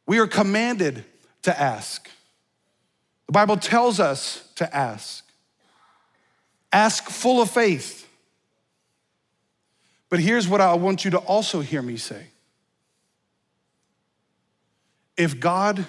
[0.06, 1.06] We are commanded
[1.44, 2.10] to ask.
[3.28, 5.24] The Bible tells us to ask.
[6.74, 8.06] Ask full of faith.
[10.10, 12.28] But here's what I want you to also hear me say
[15.18, 15.86] if God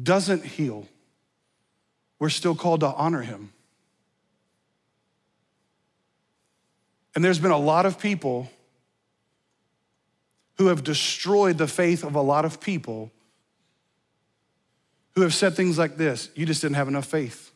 [0.00, 0.86] doesn't heal,
[2.18, 3.52] we're still called to honor him.
[7.14, 8.50] And there's been a lot of people
[10.58, 13.10] who have destroyed the faith of a lot of people
[15.14, 17.50] who have said things like this You just didn't have enough faith.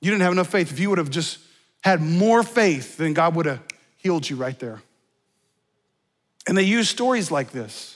[0.00, 0.70] You didn't have enough faith.
[0.72, 1.38] If you would have just
[1.82, 3.60] had more faith, then God would have
[3.96, 4.82] healed you right there.
[6.46, 7.95] And they use stories like this.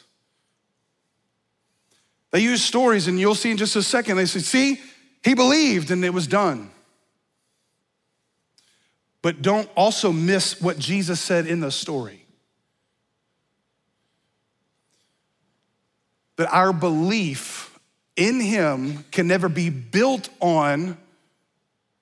[2.31, 4.16] They use stories, and you'll see in just a second.
[4.16, 4.81] They say, See,
[5.23, 6.71] he believed and it was done.
[9.23, 12.25] But don't also miss what Jesus said in the story.
[16.37, 17.79] That our belief
[18.16, 20.97] in him can never be built on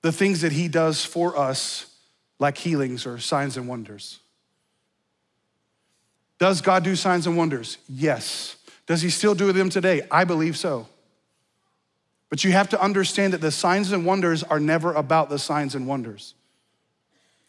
[0.01, 1.93] the things that he does for us,
[2.39, 4.19] like healings or signs and wonders.
[6.37, 7.77] Does God do signs and wonders?
[7.89, 8.55] Yes.
[8.89, 10.01] Does he still do them today?
[10.09, 10.87] I believe so.
[12.31, 15.75] But you have to understand that the signs and wonders are never about the signs
[15.75, 16.33] and wonders.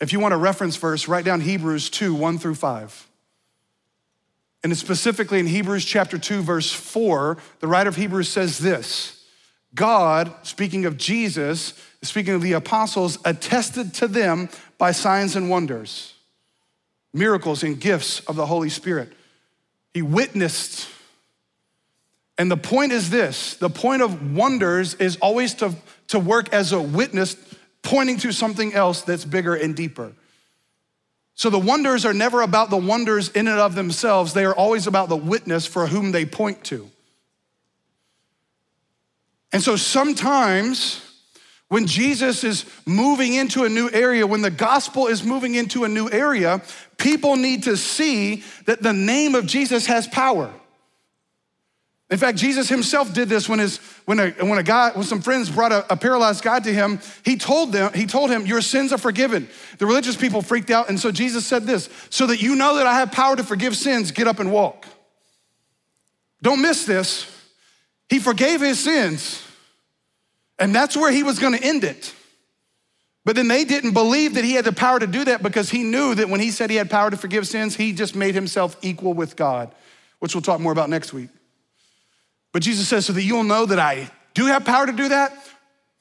[0.02, 3.08] If you want a reference verse, write down Hebrews 2 1 through 5.
[4.62, 9.24] And specifically in Hebrews chapter 2, verse 4, the writer of Hebrews says this
[9.74, 11.72] God, speaking of Jesus,
[12.02, 16.12] speaking of the apostles, attested to them by signs and wonders,
[17.14, 19.10] miracles and gifts of the Holy Spirit.
[19.94, 20.86] He witnessed
[22.40, 25.74] and the point is this the point of wonders is always to,
[26.08, 27.36] to work as a witness,
[27.82, 30.12] pointing to something else that's bigger and deeper.
[31.34, 34.86] So the wonders are never about the wonders in and of themselves, they are always
[34.86, 36.88] about the witness for whom they point to.
[39.52, 41.02] And so sometimes
[41.68, 45.88] when Jesus is moving into a new area, when the gospel is moving into a
[45.90, 46.62] new area,
[46.96, 50.50] people need to see that the name of Jesus has power.
[52.10, 55.20] In fact, Jesus himself did this when, his, when, a, when a guy, when some
[55.20, 58.60] friends brought a, a, paralyzed guy to him, he told them, he told him, your
[58.60, 59.48] sins are forgiven.
[59.78, 62.86] The religious people freaked out, and so Jesus said this, so that you know that
[62.86, 64.86] I have power to forgive sins, get up and walk.
[66.42, 67.30] Don't miss this.
[68.08, 69.40] He forgave his sins,
[70.58, 72.12] and that's where he was gonna end it.
[73.24, 75.84] But then they didn't believe that he had the power to do that because he
[75.84, 78.76] knew that when he said he had power to forgive sins, he just made himself
[78.82, 79.72] equal with God,
[80.18, 81.28] which we'll talk more about next week.
[82.52, 85.32] But Jesus says, so that you'll know that I do have power to do that,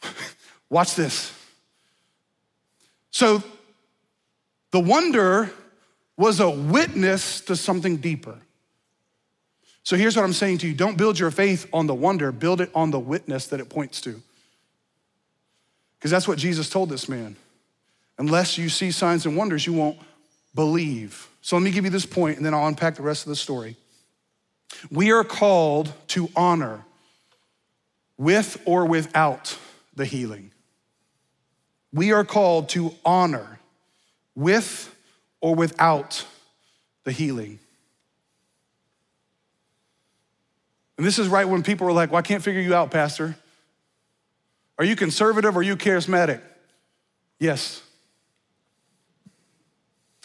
[0.70, 1.34] watch this.
[3.12, 3.44] So
[4.72, 5.52] the wonder
[6.18, 8.38] was a witness to something deeper.
[9.84, 12.62] So here's what I'm saying to you don't build your faith on the wonder, build
[12.62, 14.22] it on the witness that it points to.
[15.98, 17.36] Because that's what Jesus told this man.
[18.18, 19.98] Unless you see signs and wonders, you won't
[20.54, 21.30] believe.
[21.42, 23.36] So let me give you this point and then I'll unpack the rest of the
[23.36, 23.76] story.
[24.92, 26.86] We are called to honor
[28.18, 29.58] with or without
[29.96, 30.52] the healing.
[31.92, 33.60] We are called to honor
[34.36, 34.96] with
[35.42, 36.26] or without
[37.04, 37.60] the healing.
[40.98, 43.36] And this is right when people are like, well, I can't figure you out, Pastor.
[44.78, 46.42] Are you conservative or are you charismatic?
[47.40, 47.82] Yes.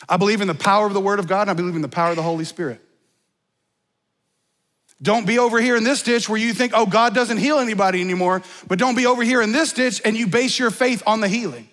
[0.09, 1.89] I believe in the power of the Word of God and I believe in the
[1.89, 2.84] power of the Holy Spirit.
[5.05, 8.01] Don't be over here in this ditch where you think, oh, God doesn't heal anybody
[8.01, 11.21] anymore, but don't be over here in this ditch and you base your faith on
[11.21, 11.69] the healing.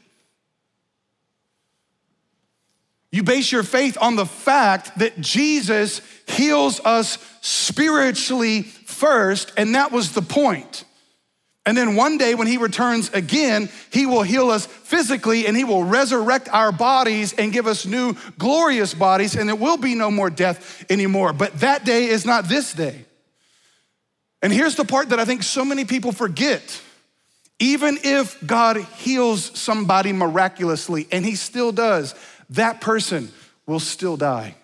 [3.09, 9.93] You base your faith on the fact that Jesus heals us spiritually first, and that
[9.93, 10.83] was the point.
[11.65, 15.63] And then one day when he returns again, he will heal us physically and he
[15.63, 20.11] will resurrect our bodies and give us new glorious bodies, and there will be no
[20.11, 21.31] more death anymore.
[21.31, 23.05] But that day is not this day.
[24.41, 26.81] And here's the part that I think so many people forget.
[27.59, 32.15] Even if God heals somebody miraculously, and he still does,
[32.51, 33.31] that person
[33.67, 34.55] will still die.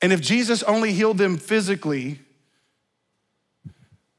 [0.00, 2.20] And if Jesus only healed them physically,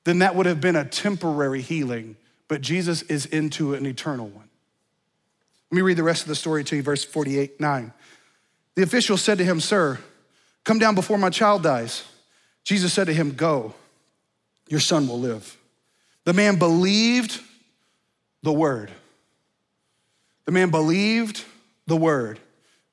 [0.04, 4.50] then that would have been a temporary healing, but Jesus is into an eternal one.
[5.72, 7.94] Let me read the rest of the story to you, verse 48 9.
[8.76, 10.00] The official said to him, Sir,
[10.64, 12.04] come down before my child dies.
[12.64, 13.74] Jesus said to him, Go,
[14.68, 15.58] your son will live.
[16.26, 17.40] The man believed
[18.42, 18.92] the word.
[20.46, 21.44] The man believed
[21.88, 22.40] the word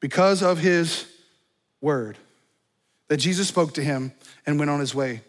[0.01, 1.07] because of his
[1.81, 2.19] word
[3.09, 4.13] that Jesus spoke to him
[4.47, 5.23] and went on his way.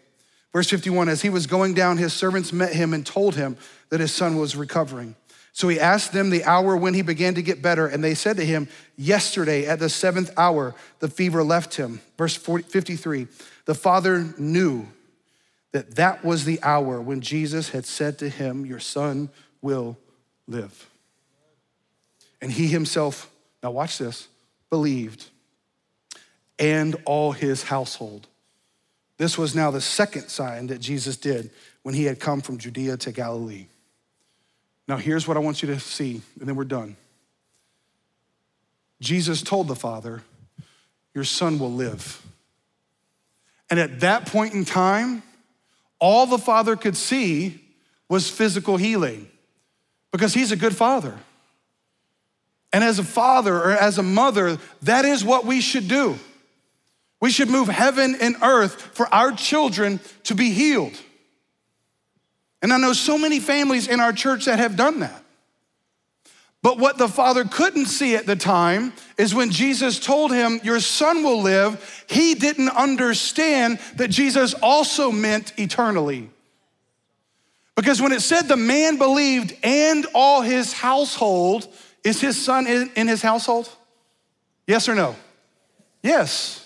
[0.52, 3.56] Verse 51 As he was going down, his servants met him and told him
[3.90, 5.16] that his son was recovering.
[5.52, 8.38] So he asked them the hour when he began to get better, and they said
[8.38, 12.00] to him, Yesterday at the seventh hour, the fever left him.
[12.16, 13.26] Verse 40, 53
[13.66, 14.86] The father knew
[15.72, 19.28] that that was the hour when Jesus had said to him, Your son
[19.60, 19.98] will
[20.48, 20.88] live.
[22.40, 23.30] And he himself,
[23.62, 24.28] now watch this,
[24.70, 25.26] believed,
[26.58, 28.26] and all his household.
[29.18, 31.50] This was now the second sign that Jesus did
[31.82, 33.66] when he had come from Judea to Galilee.
[34.88, 36.96] Now, here's what I want you to see, and then we're done.
[39.00, 40.22] Jesus told the Father,
[41.14, 42.24] Your son will live.
[43.70, 45.22] And at that point in time,
[45.98, 47.60] all the Father could see
[48.08, 49.28] was physical healing
[50.10, 51.18] because he's a good father.
[52.72, 56.18] And as a father or as a mother, that is what we should do.
[57.20, 60.92] We should move heaven and earth for our children to be healed.
[62.62, 65.22] And I know so many families in our church that have done that.
[66.62, 70.78] But what the father couldn't see at the time is when Jesus told him, Your
[70.78, 76.30] son will live, he didn't understand that Jesus also meant eternally.
[77.74, 81.66] Because when it said the man believed and all his household,
[82.04, 83.68] is his son in, his household?
[84.66, 85.16] Yes or no?
[86.02, 86.58] Yes.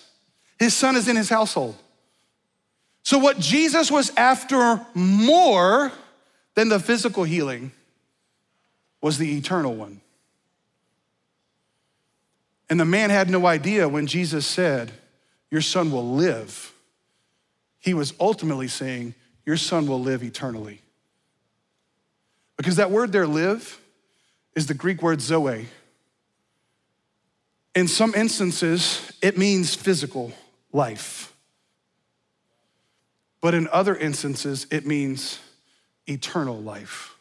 [0.58, 1.76] His son is in his household.
[3.06, 5.92] So, what Jesus was after more
[6.56, 7.70] than the physical healing
[9.00, 10.00] was the eternal one.
[12.68, 14.90] And the man had no idea when Jesus said,
[15.52, 16.72] Your son will live.
[17.78, 20.80] He was ultimately saying, Your son will live eternally.
[22.56, 23.80] Because that word there, live,
[24.56, 25.68] is the Greek word zoe.
[27.72, 30.32] In some instances, it means physical
[30.72, 31.35] life.
[33.46, 35.38] But in other instances, it means
[36.08, 37.14] eternal life.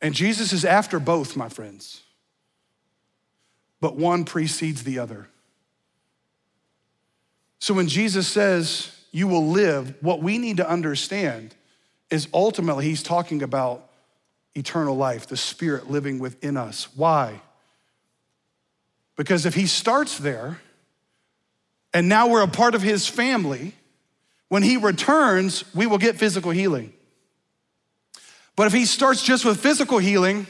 [0.00, 2.02] And Jesus is after both, my friends.
[3.80, 5.26] But one precedes the other.
[7.58, 11.56] So when Jesus says, You will live, what we need to understand
[12.08, 13.90] is ultimately he's talking about
[14.54, 16.86] eternal life, the Spirit living within us.
[16.94, 17.40] Why?
[19.16, 20.60] Because if he starts there,
[21.92, 23.74] and now we're a part of his family,
[24.48, 26.92] when he returns, we will get physical healing.
[28.56, 30.46] But if he starts just with physical healing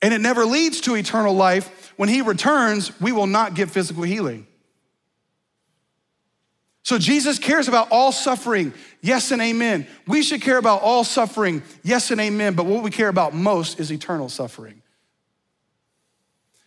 [0.00, 4.02] and it never leads to eternal life, when he returns, we will not get physical
[4.02, 4.46] healing.
[6.84, 9.86] So Jesus cares about all suffering, yes and amen.
[10.06, 13.80] We should care about all suffering, yes and amen, but what we care about most
[13.80, 14.82] is eternal suffering.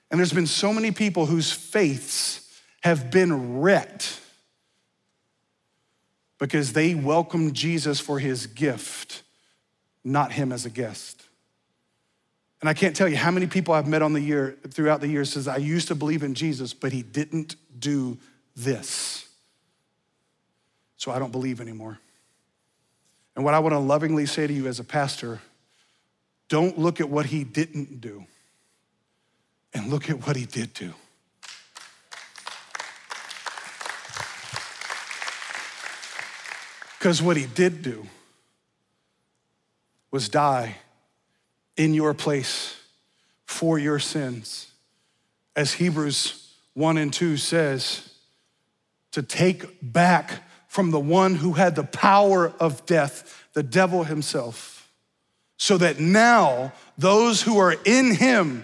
[0.09, 4.20] And there's been so many people whose faiths have been wrecked
[6.39, 9.23] because they welcomed Jesus for his gift,
[10.03, 11.23] not him as a guest.
[12.61, 15.07] And I can't tell you how many people I've met on the year throughout the
[15.07, 18.17] years says I used to believe in Jesus, but he didn't do
[18.55, 19.27] this
[20.97, 21.99] so I don't believe anymore.
[23.35, 25.39] And what I want to lovingly say to you as a pastor
[26.49, 28.25] don't look at what he didn't do,
[29.73, 30.93] and look at what he did do.
[36.97, 38.07] Because what he did do
[40.11, 40.77] was die
[41.75, 42.75] in your place
[43.45, 44.71] for your sins.
[45.55, 48.13] As Hebrews 1 and 2 says,
[49.11, 54.91] to take back from the one who had the power of death, the devil himself,
[55.57, 58.63] so that now those who are in him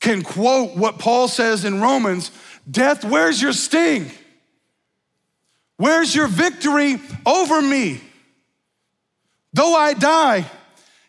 [0.00, 2.30] can quote what Paul says in Romans
[2.70, 4.10] Death, where's your sting?
[5.82, 8.00] Where's your victory over me?
[9.52, 10.46] Though I die,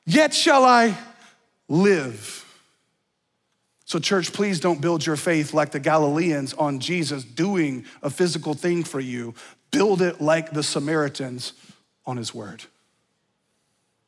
[0.04, 0.98] yet shall I
[1.70, 2.44] live.
[3.86, 8.56] So, church, please don't build your faith like the Galileans on Jesus doing a physical
[8.56, 9.36] thing for you,
[9.70, 11.54] build it like the Samaritans
[12.08, 12.64] on his word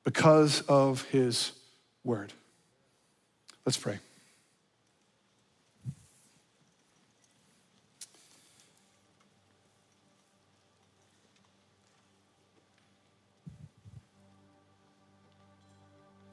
[0.04, 1.52] because of his
[2.04, 2.34] word.
[3.68, 4.00] Let's pray.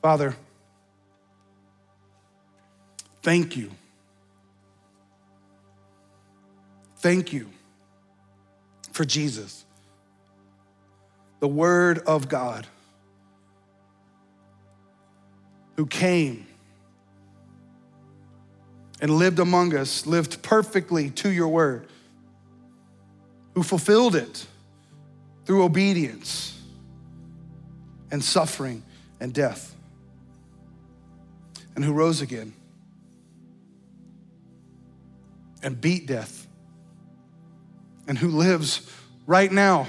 [0.03, 0.35] Father,
[3.23, 3.71] thank you.
[6.97, 7.49] Thank you
[8.93, 9.65] for Jesus,
[11.41, 12.67] the Word of God,
[15.77, 16.47] who came
[19.01, 21.89] and lived among us, lived perfectly to your Word,
[23.55, 24.47] who fulfilled it
[25.45, 26.61] through obedience
[28.13, 28.83] and suffering
[29.19, 29.72] and death,
[31.75, 32.53] and who rose again
[35.63, 36.47] and beat death
[38.07, 38.91] and who lives
[39.27, 39.87] right now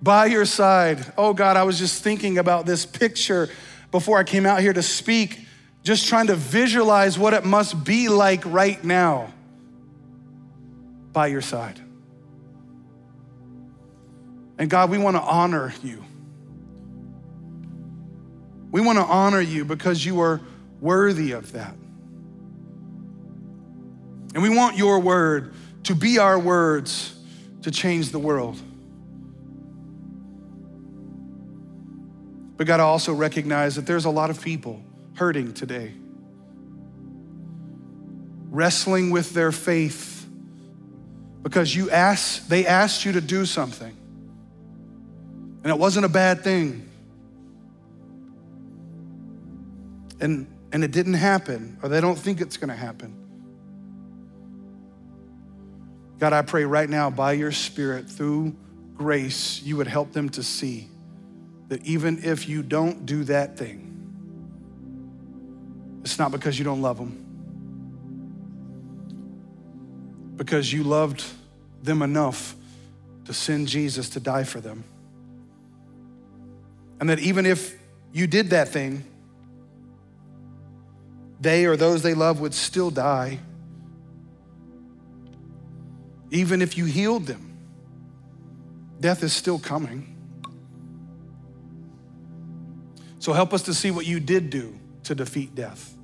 [0.00, 1.04] by your side.
[1.18, 3.48] Oh God, I was just thinking about this picture
[3.90, 5.40] before I came out here to speak,
[5.82, 9.32] just trying to visualize what it must be like right now
[11.12, 11.80] by your side.
[14.58, 16.04] And God, we want to honor you.
[18.76, 20.38] We want to honor you because you are
[20.82, 21.74] worthy of that.
[24.34, 25.54] And we want your word
[25.84, 27.18] to be our words
[27.62, 28.60] to change the world.
[32.58, 34.82] But God, I also recognize that there's a lot of people
[35.14, 35.94] hurting today,
[38.50, 40.28] wrestling with their faith
[41.42, 43.96] because you asked, they asked you to do something.
[45.64, 46.85] And it wasn't a bad thing.
[50.20, 53.14] And, and it didn't happen, or they don't think it's gonna happen.
[56.18, 58.56] God, I pray right now by your Spirit, through
[58.96, 60.88] grace, you would help them to see
[61.68, 63.82] that even if you don't do that thing,
[66.02, 67.22] it's not because you don't love them,
[70.36, 71.22] because you loved
[71.82, 72.54] them enough
[73.26, 74.84] to send Jesus to die for them.
[77.00, 77.76] And that even if
[78.12, 79.04] you did that thing,
[81.40, 83.40] they or those they love would still die.
[86.30, 87.56] Even if you healed them,
[89.00, 90.16] death is still coming.
[93.18, 95.96] So help us to see what you did do to defeat death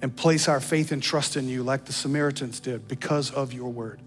[0.00, 3.70] and place our faith and trust in you like the Samaritans did because of your
[3.70, 4.00] word.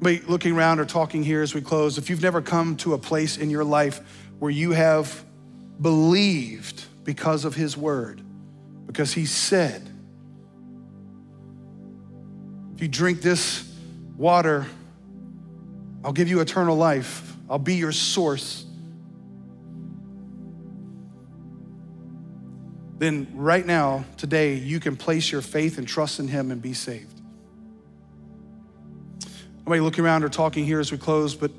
[0.00, 2.98] But looking around or talking here as we close, if you've never come to a
[2.98, 4.00] place in your life
[4.40, 5.24] where you have
[5.80, 8.22] believed because of his word,
[8.86, 9.88] because he said,
[12.74, 13.70] if you drink this
[14.16, 14.66] water,
[16.04, 17.36] I'll give you eternal life.
[17.48, 18.64] I'll be your source.
[22.98, 26.72] Then, right now, today, you can place your faith and trust in Him and be
[26.72, 27.20] saved.
[29.58, 31.50] Nobody looking around or talking here as we close, but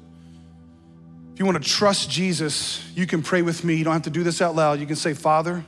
[1.34, 3.76] if you want to trust Jesus, you can pray with me.
[3.76, 4.80] You don't have to do this out loud.
[4.80, 5.66] You can say, Father,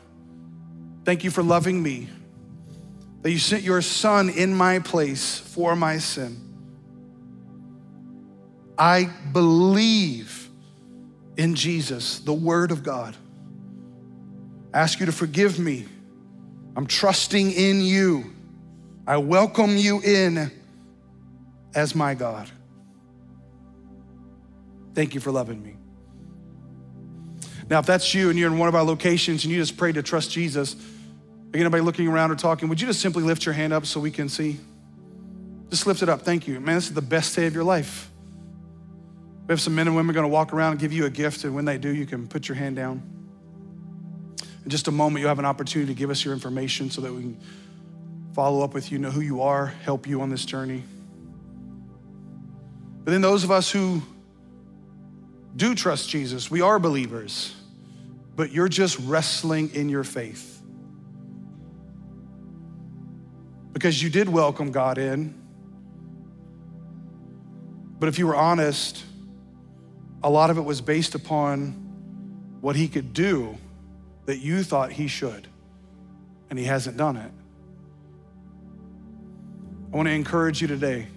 [1.03, 2.07] thank you for loving me,
[3.23, 6.39] that you sent your Son in my place for my sin.
[8.77, 10.49] I believe
[11.37, 13.15] in Jesus, the Word of God.
[14.73, 15.85] I ask you to forgive me.
[16.75, 18.33] I'm trusting in you.
[19.07, 20.51] I welcome you in
[21.73, 22.51] as my God.
[24.95, 25.75] Thank you for loving me.
[27.69, 29.91] Now, if that's you and you're in one of our locations and you just pray
[29.91, 30.75] to trust Jesus,
[31.53, 34.11] anybody looking around or talking, would you just simply lift your hand up so we
[34.11, 34.57] can see?
[35.69, 36.21] Just lift it up.
[36.21, 36.59] Thank you.
[36.59, 38.09] Man, this is the best day of your life.
[39.47, 41.43] We have some men and women going to walk around and give you a gift,
[41.43, 43.03] and when they do, you can put your hand down.
[44.63, 47.13] In just a moment, you'll have an opportunity to give us your information so that
[47.13, 47.39] we can
[48.33, 50.83] follow up with you, know who you are, help you on this journey.
[53.03, 54.01] But then, those of us who
[55.55, 57.55] do trust Jesus, we are believers,
[58.35, 60.61] but you're just wrestling in your faith.
[63.71, 65.33] Because you did welcome God in,
[67.99, 69.03] but if you were honest,
[70.23, 71.71] a lot of it was based upon
[72.61, 73.57] what he could do
[74.25, 75.47] that you thought he should,
[76.49, 77.31] and he hasn't done it.
[79.93, 81.07] I want to encourage you today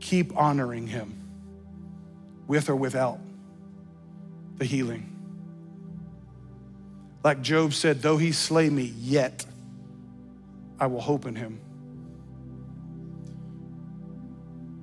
[0.00, 1.19] keep honoring him
[2.50, 3.20] with or without
[4.56, 5.06] the healing.
[7.22, 9.46] Like Job said, though he slay me, yet
[10.80, 11.60] I will hope in him.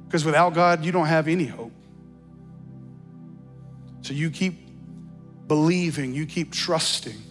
[0.06, 1.74] Because without God, you don't have any hope.
[4.00, 4.54] So you keep
[5.50, 7.22] believing, you keep trusting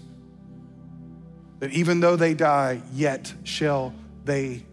[1.61, 3.95] that even though they die, yet shall
[4.27, 4.67] they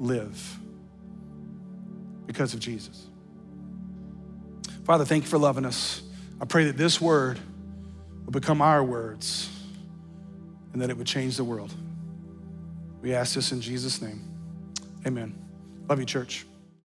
[0.00, 0.58] live
[2.26, 3.06] because of Jesus.
[4.84, 6.02] Father, thank you for loving us.
[6.40, 7.38] I pray that this word
[8.24, 9.50] will become our words
[10.72, 11.72] and that it would change the world.
[13.00, 14.22] We ask this in Jesus' name.
[15.06, 15.34] Amen.
[15.88, 16.44] Love you, church.